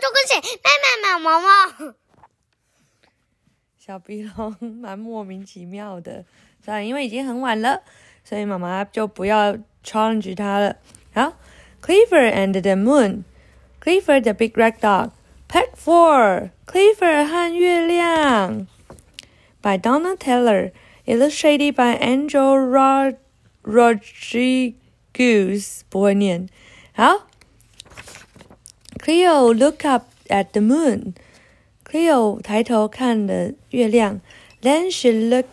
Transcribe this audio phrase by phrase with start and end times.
[0.00, 0.40] 这个谁？
[0.64, 1.48] 妈妈妈毛毛。
[3.76, 6.24] 小鼻龙蛮莫名其妙的，
[6.64, 7.82] 算了，因为已经很晚了，
[8.24, 10.76] 所以妈妈就不要 challenge 他了。
[11.12, 11.36] 好
[11.82, 13.24] ，Clifford and the Moon。
[13.80, 15.10] Clifford the Big Red Dog。
[15.48, 16.50] Part Four。
[16.66, 18.66] Clifford 和月亮。
[19.60, 20.72] By Donna Taylor。
[21.06, 23.16] Illustrated by Angel Rod
[23.64, 24.82] Rodriguez。
[25.88, 26.48] 不会念。
[26.94, 27.29] 好。
[29.02, 31.14] Cleo look up at the moon.
[31.84, 34.20] Cleo 抬头看了月亮
[34.60, 35.46] ，then she looked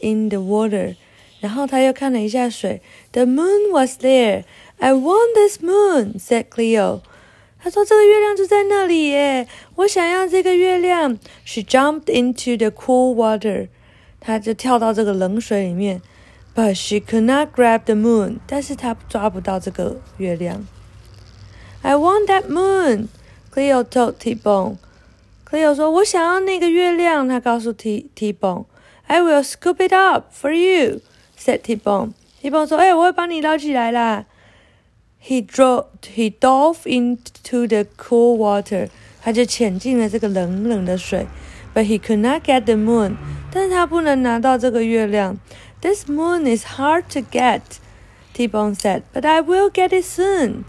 [0.00, 0.96] in the water，
[1.40, 2.82] 然后她又看了一下水。
[3.12, 4.44] The moon was there.
[4.78, 7.00] I want this moon, said Cleo.
[7.58, 11.18] 她说这个月亮就在那里耶，我想要这个月亮。
[11.44, 13.68] She jumped into the cool water.
[14.20, 16.02] 她就跳到这个冷水里面。
[16.54, 18.40] But she could not grab the moon.
[18.46, 20.66] 但是她抓不到这个月亮。
[21.81, 23.09] I want that moon,
[23.51, 24.77] Cleo told T-Bone.
[25.47, 31.01] Cleo 说：“我想要那个月亮。”他告诉 T T Bone。I will scoop it up for you,"
[31.37, 32.13] said T Bone.
[32.41, 34.25] T Bone 说：“哎，我会帮你捞起来啦。”
[35.23, 35.85] He drove.
[36.01, 38.89] He dove into the cool water.
[39.21, 41.27] 他就潜进了这个冷冷的水。
[41.73, 43.15] But he could not get the moon.
[43.51, 45.37] 但是他不能拿到这个月亮。
[45.81, 47.61] This moon is hard to get.
[48.33, 49.03] T Bone said.
[49.13, 50.65] But I will get it soon.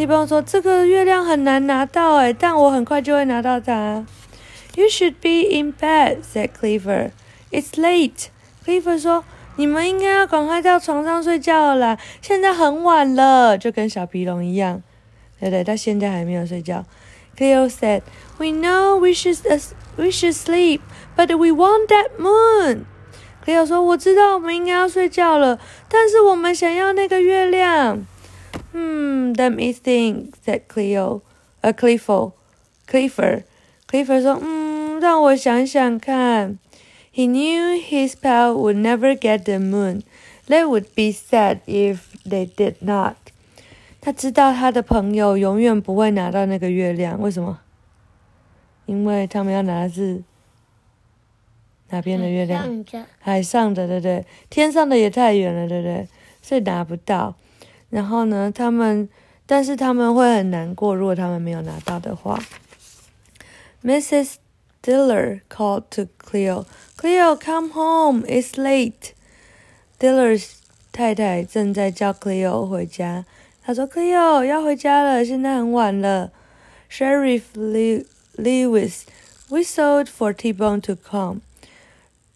[0.00, 4.06] T 朋友说：“这个月亮很难拿到哎，但我很快就会拿到它。”
[4.74, 7.10] You should be in bed," said Clifford.
[7.50, 8.28] "It's late."
[8.64, 9.22] Clifford 说
[9.56, 14.82] ：“你们应该要赶快到床上睡觉了啦，现在很晚了。”就跟小皮龙一样，
[15.38, 16.86] 对对，他现在还没有睡觉。
[17.36, 18.00] Cleo said,
[18.38, 19.36] "We know we should
[19.96, 20.80] we should sleep,
[21.14, 22.84] but we want that moon."
[23.44, 25.58] Cleo 说：“我知道我们应该要睡觉了，
[25.90, 28.02] 但是我们想要那个月亮。”
[28.72, 31.22] Hmm, let me think," said Cleo.
[31.62, 32.32] A Clifford,
[32.86, 33.44] Clifford,
[33.86, 36.58] Clifford 说：“嗯，让我想想看。”
[37.12, 40.02] He knew his pal would never get the moon.
[40.46, 43.16] They would be sad if they did not.
[44.00, 47.58] 他知道他的朋友永远不会拿到那个月亮，为什么？
[48.86, 50.22] 因为他们要拿的是
[51.90, 52.84] 哪边的月亮？
[53.18, 54.24] 海上的，对不对？
[54.48, 56.08] 天上的也太远了，对不对？
[56.40, 57.36] 所以拿不到。
[57.90, 59.08] 然后呢，他们，
[59.46, 62.42] 但是他们会很难过，如果他们没有拿到的话。
[63.84, 64.34] Mrs.
[64.82, 66.64] Diller called to Cleo.
[66.96, 68.22] Cleo, come home.
[68.26, 69.12] It's late.
[69.98, 70.42] Diller
[70.92, 73.24] 太太正在叫 Cleo 回家。
[73.62, 76.32] 她说：“Cleo 要回家了，现在很晚了。”
[76.90, 79.02] Sheriff Lewis
[79.48, 81.40] whistled for T-Bone to come.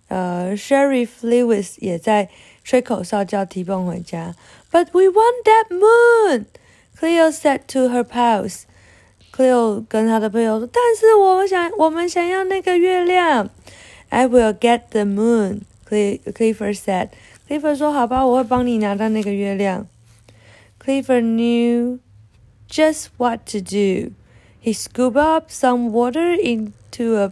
[0.09, 2.29] 呃，Sheriff Lewis 也在
[2.64, 4.36] 吹口哨叫 T-Bone 回家。
[4.72, 6.46] But we want that moon,
[6.98, 8.64] Cleo said to her pals.
[9.32, 13.50] Cleo 跟她的朋友说：“但是我们想，我们想要那个月亮。”
[14.10, 17.10] I will get the moon, Clifford said.
[17.48, 19.88] Clifford 说：“好吧，我会帮你拿到那个月亮。”
[20.84, 22.00] Clifford knew
[22.70, 24.14] just what to do.
[24.62, 27.32] He scooped up some water into a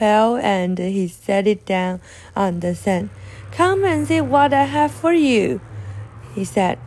[0.00, 2.00] pail and he set it down
[2.34, 3.10] on the sand.
[3.54, 5.60] Come and see what I have for you.
[6.34, 6.78] He said,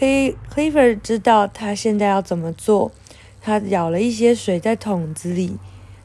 [0.00, 2.90] "Clifford 知道他现在要怎么做。
[3.40, 5.58] 他舀了一些水在桶子里，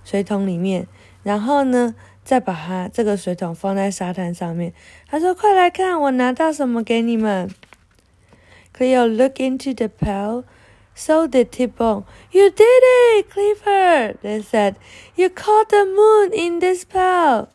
[0.06, 0.88] 水桶里面，
[1.24, 4.72] 然后呢，再把它这个水桶放在沙滩上面。
[5.10, 7.50] 他说：“快来看，我拿到什么给你们。”
[8.78, 10.44] Cleo looked into the pail.
[10.95, 12.05] So did T-Bone.
[12.33, 12.83] You did
[13.19, 14.19] it, Clifford.
[14.23, 14.75] They said,
[15.15, 17.49] "You caught the moon in this pail."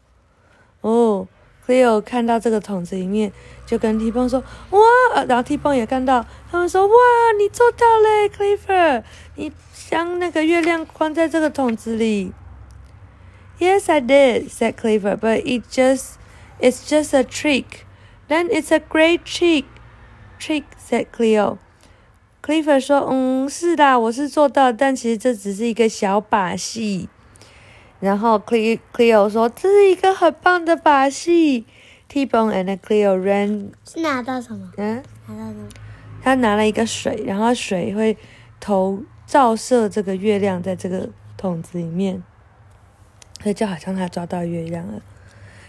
[0.82, 1.28] 哦，
[1.66, 3.32] Cleo 看到这个桶子里面。
[3.66, 6.94] 就跟 T 蹦说哇，然后 T 蹦也看到，他们说哇，
[7.40, 9.04] 你做到了，Clifford，
[9.36, 9.52] 你
[9.90, 12.34] 将那个月亮关在这个桶子里。
[13.60, 16.18] Yes, I did, said Clifford, but it just,
[16.60, 17.86] it's just a trick.
[18.28, 19.66] Then it's a great trick,
[20.38, 21.58] trick, said Cleo.
[22.43, 27.09] Clifford 说，嗯，是的，我是做到，但其实这只是一个小把戏。
[28.01, 31.67] 然后 Cle Cleo 说，这是一个很棒的把戏。
[32.09, 34.71] T-Bone and Cleo ran 是拿到什么？
[34.77, 35.69] 嗯，拿到什么？
[36.23, 38.17] 他拿了一个水，然后水会
[38.61, 42.23] 投照射这个月亮在这个桶子里面，
[43.43, 45.03] 所以就好像他抓到月亮了。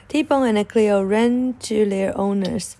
[0.07, 2.73] T-Bone and Cleo ran to their owners.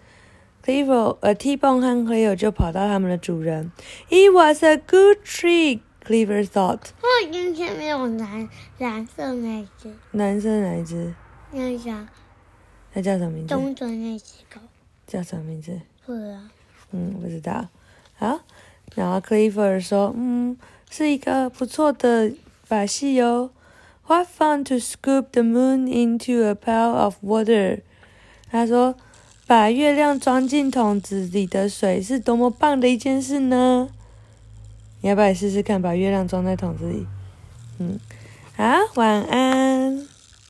[0.70, 3.72] Cleo 呃 Cleo 就跑到他们的主人。
[4.10, 6.92] It was a good trick, Cleo thought.
[7.02, 11.12] 我今天没有蓝蓝色那只，蓝色哪一只？
[11.52, 12.06] 那叫
[12.94, 13.56] 它叫什么名字？
[13.56, 14.62] 东的那只狗
[15.08, 15.82] 叫什么名字？
[16.06, 16.38] 不知道。
[16.92, 17.68] 嗯，不知道。
[18.20, 18.42] 好，
[18.94, 20.56] 然后 Clifford 说：“嗯，
[20.92, 22.32] 是一个不错的
[22.68, 23.50] 把戏哦。
[24.06, 27.82] What fun to scoop the moon into a pail of water！
[28.52, 28.96] 他说，
[29.50, 33.90] 把月亮装进桶子里的水是多么棒的一件事呢？
[35.02, 37.08] 你要不要试试看，把月亮装在桶子里？
[37.80, 38.00] 嗯，
[38.56, 38.64] 好，
[38.94, 40.09] 晚安。